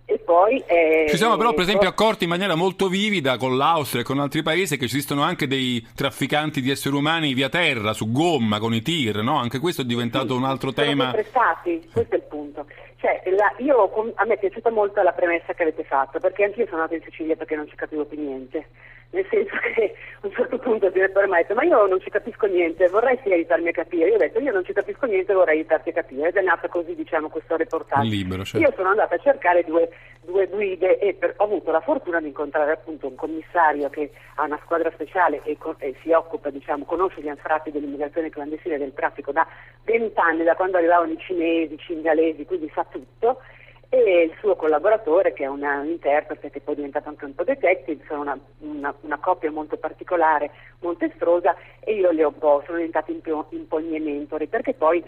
E 0.09 0.19
poi, 0.19 0.63
eh, 0.67 1.05
ci 1.09 1.17
siamo 1.17 1.35
però 1.35 1.51
per 1.51 1.63
esempio 1.63 1.89
accorti 1.89 2.23
in 2.23 2.29
maniera 2.29 2.55
molto 2.55 2.87
vivida 2.87 3.35
con 3.35 3.57
l'Austria 3.57 4.01
e 4.01 4.05
con 4.05 4.19
altri 4.19 4.41
paesi 4.41 4.77
che 4.77 4.85
esistono 4.85 5.21
anche 5.21 5.47
dei 5.47 5.85
trafficanti 5.93 6.61
di 6.61 6.71
esseri 6.71 6.95
umani 6.95 7.33
via 7.33 7.49
terra, 7.49 7.91
su 7.91 8.09
gomma, 8.09 8.57
con 8.59 8.73
i 8.73 8.81
tir, 8.81 9.17
no? 9.21 9.37
Anche 9.37 9.59
questo 9.59 9.81
è 9.81 9.85
diventato 9.85 10.27
sì, 10.27 10.39
un 10.39 10.45
altro 10.45 10.71
tema. 10.71 11.11
Prestati, 11.11 11.89
questo 11.91 12.15
è 12.15 12.17
il 12.19 12.23
punto. 12.23 12.65
Cioè, 12.95 13.21
la, 13.35 13.53
io, 13.57 14.13
a 14.15 14.25
me 14.25 14.35
è 14.35 14.39
piaciuta 14.39 14.71
molto 14.71 15.01
la 15.01 15.11
premessa 15.11 15.53
che 15.53 15.63
avete 15.63 15.83
fatto, 15.83 16.19
perché 16.19 16.45
anch'io 16.45 16.65
sono 16.67 16.83
andata 16.83 16.95
in 16.95 17.03
Sicilia 17.03 17.35
perché 17.35 17.57
non 17.57 17.67
ci 17.67 17.75
capivo 17.75 18.05
più 18.05 18.17
niente 18.17 18.67
nel 19.11 19.25
senso 19.29 19.55
che 19.73 19.95
a 20.21 20.27
un 20.27 20.31
certo 20.33 20.57
punto 20.57 20.87
il 20.87 20.91
direttore 20.91 21.27
mi 21.27 21.33
ha 21.33 21.37
detto 21.37 21.55
ma 21.55 21.63
io 21.63 21.85
non 21.85 21.99
ci 22.01 22.09
capisco 22.09 22.45
niente, 22.47 22.87
vorresti 22.89 23.31
aiutarmi 23.31 23.69
a 23.69 23.71
capire? 23.71 24.09
Io 24.09 24.15
ho 24.15 24.19
detto 24.19 24.39
io 24.39 24.51
non 24.51 24.65
ci 24.65 24.73
capisco 24.73 25.05
niente, 25.05 25.33
vorrei 25.33 25.57
aiutarti 25.57 25.89
a 25.89 25.93
capire 25.93 26.29
ed 26.29 26.35
è 26.35 26.41
nata 26.41 26.67
così 26.67 26.95
diciamo 26.95 27.29
questo 27.29 27.55
reportage. 27.55 28.07
Libero, 28.07 28.43
certo. 28.43 28.67
Io 28.67 28.73
sono 28.75 28.89
andata 28.89 29.15
a 29.15 29.19
cercare 29.19 29.63
due, 29.63 29.89
due 30.21 30.47
guide 30.47 30.99
e 30.99 31.13
per, 31.13 31.33
ho 31.37 31.43
avuto 31.43 31.71
la 31.71 31.81
fortuna 31.81 32.19
di 32.19 32.27
incontrare 32.27 32.71
appunto 32.71 33.07
un 33.07 33.15
commissario 33.15 33.89
che 33.89 34.11
ha 34.35 34.43
una 34.43 34.59
squadra 34.63 34.91
speciale 34.91 35.41
e, 35.43 35.57
con, 35.57 35.75
e 35.79 35.95
si 36.01 36.11
occupa, 36.11 36.49
diciamo, 36.49 36.85
conosce 36.85 37.21
gli 37.21 37.29
anfratti 37.29 37.71
dell'immigrazione 37.71 38.29
clandestina 38.29 38.75
e 38.75 38.79
del 38.79 38.93
traffico 38.93 39.31
da 39.31 39.47
vent'anni, 39.83 40.43
da 40.43 40.55
quando 40.55 40.77
arrivavano 40.77 41.11
i 41.11 41.17
cinesi, 41.19 41.73
i 41.73 41.79
cingalesi, 41.79 42.45
quindi 42.45 42.69
sa 42.73 42.85
tutto 42.89 43.41
e 43.89 44.23
il 44.23 44.33
suo 44.39 44.55
collaboratore 44.55 45.33
che 45.33 45.43
è 45.43 45.47
una, 45.47 45.79
un 45.79 45.87
interprete 45.87 46.49
che 46.49 46.59
poi 46.59 46.73
è 46.73 46.77
diventato 46.77 47.09
anche 47.09 47.25
un 47.25 47.35
po' 47.35 47.43
detective, 47.43 48.03
sono 48.07 48.21
una, 48.21 48.37
una, 48.59 48.93
una, 49.01 49.17
coppia 49.17 49.49
molto 49.49 49.77
particolare, 49.77 50.51
molto 50.79 51.05
estrosa 51.05 51.55
e 51.79 51.93
io 51.93 52.11
li 52.11 52.21
ho 52.21 52.29
un 52.29 52.37
po', 52.37 52.63
sono 52.65 52.77
diventati 52.77 53.11
un 53.11 53.45
un 53.49 53.67
po' 53.67 53.79
i 53.79 53.83
miei 53.83 54.01
mentori 54.01 54.47
perché 54.47 54.73
poi 54.73 55.03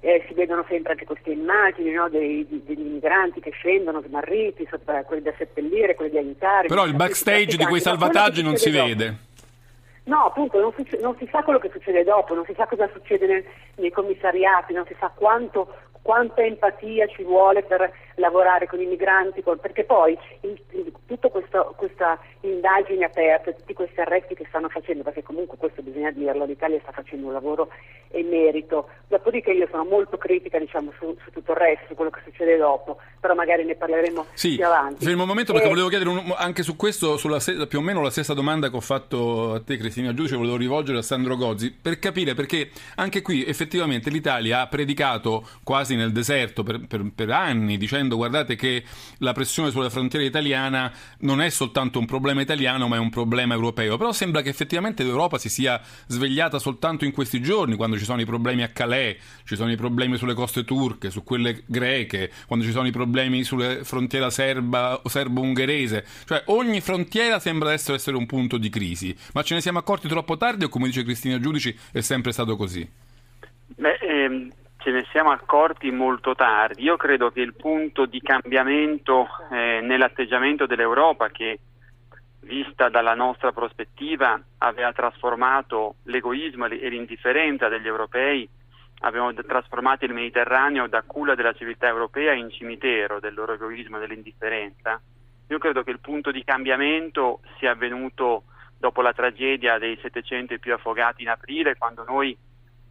eh, 0.00 0.24
si 0.28 0.34
vedono 0.34 0.64
sempre 0.68 0.92
anche 0.92 1.04
queste 1.04 1.32
immagini 1.32 1.90
no, 1.90 2.08
dei, 2.08 2.46
degli 2.48 2.80
immigranti 2.80 3.40
che 3.40 3.50
scendono 3.50 4.02
smarriti, 4.02 4.66
sopra, 4.70 5.02
quelli 5.04 5.22
da 5.22 5.34
seppellire, 5.36 5.94
quelli 5.94 6.12
da 6.12 6.20
aiutare. 6.20 6.68
Però 6.68 6.86
il 6.86 6.94
backstage 6.94 7.56
di 7.56 7.64
quei 7.64 7.80
salvataggi 7.80 8.42
non 8.42 8.56
si 8.56 8.70
dopo. 8.70 8.86
vede. 8.86 9.16
No, 10.04 10.26
appunto, 10.26 10.60
non 10.60 10.72
si, 10.76 10.86
non 11.00 11.16
si, 11.18 11.28
sa 11.32 11.42
quello 11.42 11.58
che 11.58 11.70
succede 11.72 12.04
dopo, 12.04 12.34
non 12.34 12.44
si 12.44 12.54
sa 12.56 12.66
cosa 12.66 12.88
succede 12.92 13.26
nel, 13.26 13.44
nei 13.76 13.90
commissariati, 13.90 14.72
non 14.72 14.86
si 14.86 14.94
sa 15.00 15.10
quanto, 15.12 15.74
quanta 16.06 16.40
empatia 16.40 17.08
ci 17.08 17.24
vuole 17.24 17.64
per 17.64 17.92
lavorare 18.14 18.68
con 18.68 18.80
i 18.80 18.86
migranti, 18.86 19.42
perché 19.42 19.82
poi 19.82 20.16
tutta 21.06 21.28
questa 21.28 22.16
indagine 22.42 23.06
aperta, 23.06 23.50
tutti 23.50 23.72
questi 23.74 24.00
arresti 24.00 24.36
che 24.36 24.46
stanno 24.48 24.68
facendo, 24.68 25.02
perché 25.02 25.24
comunque 25.24 25.56
questo 25.58 25.82
bisogna 25.82 26.12
dirlo, 26.12 26.44
l'Italia 26.44 26.78
sta 26.80 26.92
facendo 26.92 27.26
un 27.26 27.32
lavoro 27.32 27.70
emerito, 28.10 28.88
dopodiché 29.08 29.50
io 29.50 29.66
sono 29.68 29.84
molto 29.84 30.16
critica 30.16 30.60
diciamo, 30.60 30.92
su, 30.96 31.16
su, 31.24 31.32
tutto 31.32 31.50
il 31.50 31.58
resto, 31.58 31.86
su 31.88 31.94
quello 31.94 32.10
che 32.10 32.20
succede 32.24 32.56
dopo, 32.56 32.98
però 33.18 33.34
magari 33.34 33.64
ne 33.64 33.74
parleremo 33.74 34.26
sì, 34.32 34.54
più 34.54 34.64
avanti. 34.64 35.04
Fermo 35.04 35.22
un 35.22 35.28
momento 35.28 35.52
perché 35.52 35.66
e... 35.66 35.70
volevo 35.70 35.88
chiedere 35.88 36.10
un, 36.10 36.34
anche 36.36 36.62
su 36.62 36.76
questo, 36.76 37.16
sulla, 37.16 37.40
più 37.66 37.80
o 37.80 37.82
meno 37.82 38.00
la 38.00 38.10
stessa 38.10 38.32
domanda 38.32 38.70
che 38.70 38.76
ho 38.76 38.80
fatto 38.80 39.54
a 39.54 39.60
te 39.60 39.76
Cristina 39.76 40.14
Giudice, 40.14 40.36
volevo 40.36 40.56
rivolgere 40.56 40.98
a 40.98 41.02
Sandro 41.02 41.36
Gozzi, 41.36 41.72
per 41.72 41.98
capire 41.98 42.34
perché 42.34 42.70
anche 42.94 43.22
qui 43.22 43.44
effettivamente 43.44 44.08
l'Italia 44.08 44.60
ha 44.60 44.68
predicato 44.68 45.44
quasi 45.64 45.95
nel 45.96 46.12
deserto 46.12 46.62
per, 46.62 46.86
per, 46.86 47.04
per 47.14 47.30
anni 47.30 47.76
dicendo 47.76 48.16
guardate 48.16 48.54
che 48.56 48.84
la 49.18 49.32
pressione 49.32 49.70
sulla 49.70 49.90
frontiera 49.90 50.24
italiana 50.24 50.92
non 51.20 51.40
è 51.40 51.48
soltanto 51.48 51.98
un 51.98 52.06
problema 52.06 52.40
italiano 52.40 52.88
ma 52.88 52.96
è 52.96 52.98
un 52.98 53.10
problema 53.10 53.54
europeo, 53.54 53.96
però 53.96 54.12
sembra 54.12 54.42
che 54.42 54.48
effettivamente 54.48 55.02
l'Europa 55.02 55.38
si 55.38 55.48
sia 55.48 55.80
svegliata 56.06 56.58
soltanto 56.58 57.04
in 57.04 57.12
questi 57.12 57.40
giorni 57.40 57.76
quando 57.76 57.98
ci 57.98 58.04
sono 58.04 58.20
i 58.20 58.24
problemi 58.24 58.62
a 58.62 58.68
Calais, 58.68 59.16
ci 59.44 59.56
sono 59.56 59.70
i 59.70 59.76
problemi 59.76 60.16
sulle 60.16 60.34
coste 60.34 60.64
turche, 60.64 61.10
su 61.10 61.22
quelle 61.22 61.62
greche, 61.66 62.30
quando 62.46 62.64
ci 62.64 62.70
sono 62.70 62.86
i 62.86 62.92
problemi 62.92 63.44
sulla 63.44 63.82
frontiera 63.84 64.30
serba 64.30 65.00
o 65.02 65.08
serbo-ungherese, 65.08 66.04
cioè 66.26 66.42
ogni 66.46 66.80
frontiera 66.80 67.38
sembra 67.38 67.72
essere, 67.72 67.96
essere 67.96 68.16
un 68.16 68.26
punto 68.26 68.58
di 68.58 68.68
crisi, 68.68 69.16
ma 69.32 69.42
ce 69.42 69.54
ne 69.54 69.60
siamo 69.60 69.78
accorti 69.78 70.08
troppo 70.08 70.36
tardi 70.36 70.64
o 70.64 70.68
come 70.68 70.86
dice 70.86 71.02
Cristina 71.02 71.40
Giudici 71.40 71.76
è 71.92 72.00
sempre 72.00 72.32
stato 72.32 72.56
così? 72.56 72.88
Beh, 73.76 73.98
ehm, 74.00 74.50
ce 74.86 74.92
ne 74.92 75.04
siamo 75.10 75.32
accorti 75.32 75.90
molto 75.90 76.36
tardi. 76.36 76.84
Io 76.84 76.96
credo 76.96 77.32
che 77.32 77.40
il 77.40 77.56
punto 77.56 78.06
di 78.06 78.20
cambiamento 78.20 79.26
eh, 79.50 79.80
nell'atteggiamento 79.82 80.64
dell'Europa, 80.64 81.28
che 81.30 81.58
vista 82.42 82.88
dalla 82.88 83.14
nostra 83.14 83.50
prospettiva 83.50 84.40
aveva 84.58 84.92
trasformato 84.92 85.96
l'egoismo 86.04 86.66
e 86.66 86.88
l'indifferenza 86.88 87.66
degli 87.66 87.88
europei, 87.88 88.48
abbiamo 89.00 89.34
trasformato 89.34 90.04
il 90.04 90.12
Mediterraneo 90.12 90.86
da 90.86 91.02
culla 91.02 91.34
della 91.34 91.54
civiltà 91.54 91.88
europea 91.88 92.32
in 92.34 92.48
cimitero 92.50 93.18
del 93.18 93.34
loro 93.34 93.54
egoismo 93.54 93.96
e 93.96 94.00
dell'indifferenza. 94.06 95.00
Io 95.48 95.58
credo 95.58 95.82
che 95.82 95.90
il 95.90 95.98
punto 95.98 96.30
di 96.30 96.44
cambiamento 96.44 97.40
sia 97.58 97.72
avvenuto 97.72 98.44
dopo 98.78 99.02
la 99.02 99.12
tragedia 99.12 99.78
dei 99.78 99.98
700 100.00 100.54
e 100.54 100.58
più 100.60 100.72
affogati 100.72 101.22
in 101.22 101.28
aprile, 101.30 101.76
quando 101.76 102.04
noi 102.06 102.38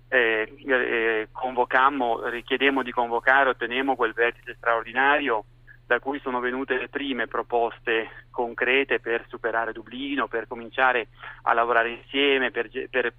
eh, 0.08 0.54
eh, 0.66 1.28
convocammo, 1.32 2.28
richiedemmo 2.30 2.84
di 2.84 2.92
convocare, 2.92 3.50
ottenemmo 3.50 3.96
quel 3.96 4.14
vertice 4.14 4.56
straordinario 4.58 5.46
da 5.86 6.00
cui 6.00 6.20
sono 6.20 6.40
venute 6.40 6.78
le 6.78 6.90
prime 6.90 7.28
proposte 7.28 8.26
concrete 8.32 9.00
per 9.00 9.26
superare 9.28 9.72
Dublino, 9.72 10.28
per 10.28 10.48
cominciare 10.48 11.10
a 11.44 11.54
lavorare 11.54 11.92
insieme, 11.92 12.50
per, 12.50 12.70
per 12.90 13.14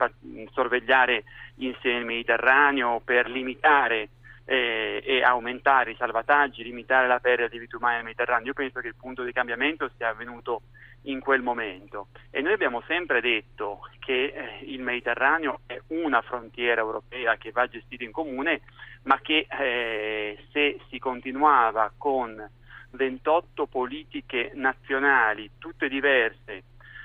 sorvegliare 0.53 1.25
insieme 1.57 2.01
il 2.01 2.05
Mediterraneo, 2.05 3.01
per 3.05 3.29
limitare 3.29 4.09
eh, 4.47 5.03
e 5.05 5.23
aumentare 5.23 5.91
i 5.91 5.97
salvataggi, 5.97 6.63
limitare 6.63 7.07
la 7.07 7.19
perdita 7.19 7.49
di 7.49 7.59
vite 7.59 7.77
umane 7.77 7.97
nel 7.97 8.05
Mediterraneo. 8.05 8.47
Io 8.47 8.53
penso 8.55 8.81
che 8.81 8.89
il 8.89 8.95
punto 8.95 9.23
di 9.23 9.33
cambiamento 9.33 9.91
sia 9.97 10.09
avvenuto 10.09 10.63
in 11.03 11.21
quel 11.21 11.43
momento 11.43 12.09
e 12.31 12.41
noi 12.41 12.53
abbiamo 12.53 12.83
sempre 12.87 13.21
detto 13.21 13.81
che 13.99 14.33
eh, 14.35 14.65
il 14.65 14.81
Mediterraneo 14.83 15.61
è 15.67 15.81
una 15.89 16.21
frontiera 16.23 16.81
europea 16.81 17.37
che 17.37 17.51
va 17.51 17.67
gestita 17.67 18.05
in 18.05 18.13
comune, 18.13 18.63
ma 19.03 19.19
che 19.21 19.47
eh, 19.49 20.39
se 20.53 20.81
si 20.89 20.99
continuava 20.99 21.93
con 21.97 22.51
28 22.91 23.67
politiche 23.67 24.53
nazionali, 24.55 25.51
tutte 25.59 25.89
diverse 25.89 26.63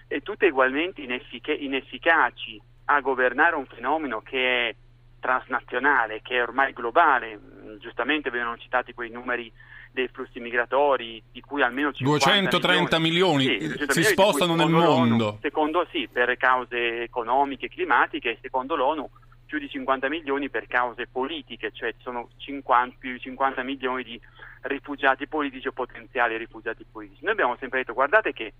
e 0.07 0.21
tutte 0.21 0.47
ugualmente 0.47 1.01
ineffic- 1.01 1.55
inefficaci 1.59 2.61
a 2.85 2.99
governare 3.01 3.55
un 3.55 3.65
fenomeno 3.65 4.21
che 4.21 4.69
è 4.69 4.75
transnazionale, 5.21 6.21
che 6.21 6.35
è 6.35 6.41
ormai 6.41 6.73
globale, 6.73 7.39
giustamente 7.79 8.29
vengono 8.29 8.57
citati 8.57 8.93
quei 8.93 9.09
numeri 9.09 9.49
dei 9.91 10.07
flussi 10.07 10.39
migratori, 10.39 11.21
di 11.31 11.41
cui 11.41 11.61
almeno 11.61 11.91
230 11.97 12.99
milioni, 12.99 13.45
milioni 13.45 13.69
sì, 13.69 13.75
si 13.75 13.99
milioni 13.99 14.03
spostano 14.03 14.55
nel 14.55 14.69
mondo. 14.69 15.37
Secondo 15.41 15.87
sì, 15.91 16.09
per 16.11 16.35
cause 16.37 17.03
economiche 17.03 17.67
e 17.67 17.69
climatiche, 17.69 18.37
secondo 18.41 18.75
l'ONU 18.75 19.09
più 19.45 19.59
di 19.59 19.69
50 19.69 20.07
milioni 20.07 20.49
per 20.49 20.65
cause 20.67 21.07
politiche, 21.07 21.71
cioè 21.73 21.91
ci 21.91 22.01
sono 22.03 22.29
50, 22.37 22.95
più 22.97 23.11
di 23.11 23.19
50 23.19 23.63
milioni 23.63 24.03
di 24.03 24.19
rifugiati 24.61 25.27
politici 25.27 25.67
o 25.67 25.73
potenziali 25.73 26.37
rifugiati 26.37 26.85
politici. 26.89 27.23
Noi 27.23 27.33
abbiamo 27.33 27.57
sempre 27.59 27.79
detto 27.79 27.93
guardate 27.93 28.31
che 28.31 28.53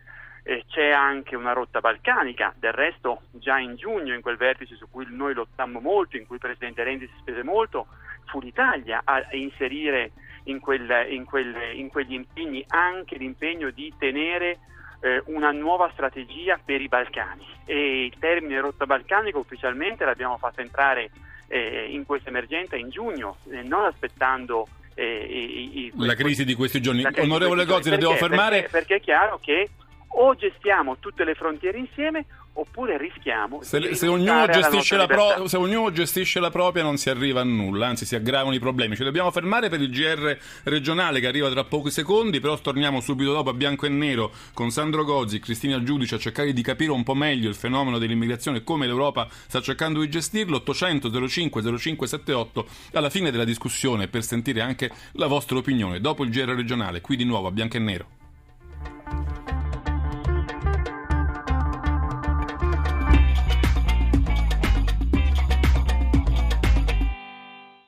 eh, 0.43 0.65
c'è 0.67 0.89
anche 0.89 1.35
una 1.35 1.53
rotta 1.53 1.79
balcanica, 1.79 2.53
del 2.57 2.73
resto 2.73 3.21
già 3.31 3.57
in 3.59 3.75
giugno 3.75 4.13
in 4.13 4.21
quel 4.21 4.37
vertice 4.37 4.75
su 4.75 4.89
cui 4.89 5.05
noi 5.09 5.33
lottammo 5.33 5.79
molto, 5.79 6.17
in 6.17 6.25
cui 6.25 6.35
il 6.35 6.41
Presidente 6.41 6.83
Renzi 6.83 7.07
si 7.07 7.19
spese 7.19 7.43
molto, 7.43 7.87
fu 8.25 8.39
l'Italia 8.39 9.01
a 9.03 9.25
inserire 9.31 10.11
in, 10.45 10.59
quel, 10.59 10.89
in, 11.09 11.25
quel, 11.25 11.55
in 11.73 11.89
quegli 11.89 12.13
impegni 12.13 12.63
anche 12.69 13.17
l'impegno 13.17 13.69
di 13.69 13.93
tenere 13.97 14.59
eh, 15.01 15.21
una 15.25 15.51
nuova 15.51 15.89
strategia 15.93 16.59
per 16.63 16.81
i 16.81 16.87
Balcani 16.87 17.45
e 17.65 18.05
il 18.05 18.13
termine 18.17 18.59
rotta 18.59 18.85
balcanica 18.85 19.37
ufficialmente 19.37 20.05
l'abbiamo 20.05 20.37
fatto 20.37 20.61
entrare 20.61 21.11
eh, 21.47 21.87
in 21.89 22.05
questa 22.05 22.29
emergenza 22.29 22.75
in 22.75 22.89
giugno, 22.89 23.37
eh, 23.49 23.61
non 23.61 23.85
aspettando 23.85 24.67
eh, 24.93 25.03
i, 25.03 25.85
i, 25.85 25.91
la 25.95 26.15
crisi 26.15 26.45
di 26.45 26.53
questi 26.53 26.81
giorni. 26.81 27.03
Onorevole 27.17 27.65
Gozzi, 27.65 27.89
la 27.89 27.97
devo 27.97 28.15
fermare. 28.15 28.61
Perché, 28.61 28.71
perché 28.71 28.95
è 28.95 28.99
chiaro 29.01 29.39
che 29.41 29.69
o 30.13 30.35
gestiamo 30.35 30.97
tutte 30.99 31.23
le 31.23 31.35
frontiere 31.35 31.77
insieme 31.77 32.25
oppure 32.53 32.97
rischiamo 32.97 33.61
se, 33.61 33.79
di 33.79 33.95
se, 33.95 34.07
ognuno 34.07 34.45
gestisce 34.47 34.97
la 34.97 35.07
pro, 35.07 35.47
se 35.47 35.55
ognuno 35.55 35.91
gestisce 35.91 36.39
la 36.39 36.49
propria 36.49 36.83
non 36.83 36.97
si 36.97 37.09
arriva 37.09 37.41
a 37.41 37.43
nulla, 37.45 37.87
anzi 37.87 38.05
si 38.05 38.15
aggravano 38.15 38.53
i 38.53 38.59
problemi. 38.59 38.95
Ci 38.95 39.03
dobbiamo 39.03 39.31
fermare 39.31 39.69
per 39.69 39.81
il 39.81 39.89
GR 39.89 40.37
regionale 40.63 41.19
che 41.19 41.27
arriva 41.27 41.49
tra 41.49 41.63
pochi 41.63 41.91
secondi, 41.91 42.39
però 42.39 42.57
torniamo 42.57 42.99
subito 42.99 43.31
dopo 43.31 43.49
a 43.49 43.53
bianco 43.53 43.85
e 43.85 43.89
nero 43.89 44.31
con 44.53 44.69
Sandro 44.69 45.05
Gozzi 45.05 45.37
e 45.37 45.39
Cristina 45.39 45.81
Giudice 45.81 46.15
a 46.15 46.19
cercare 46.19 46.51
di 46.51 46.61
capire 46.61 46.91
un 46.91 47.03
po' 47.03 47.15
meglio 47.15 47.47
il 47.47 47.55
fenomeno 47.55 47.97
dell'immigrazione 47.97 48.57
e 48.57 48.63
come 48.63 48.85
l'Europa 48.85 49.27
sta 49.29 49.61
cercando 49.61 50.01
di 50.01 50.09
gestirlo. 50.09 50.57
800 50.57 51.27
05 51.27 51.61
0578 51.61 52.65
alla 52.93 53.09
fine 53.09 53.31
della 53.31 53.45
discussione 53.45 54.07
per 54.07 54.23
sentire 54.23 54.61
anche 54.61 54.91
la 55.13 55.27
vostra 55.27 55.57
opinione. 55.57 56.01
Dopo 56.01 56.23
il 56.23 56.29
GR 56.29 56.49
regionale, 56.53 57.01
qui 57.01 57.15
di 57.15 57.23
nuovo 57.23 57.47
a 57.47 57.51
bianco 57.51 57.77
e 57.77 57.79
nero. 57.79 58.20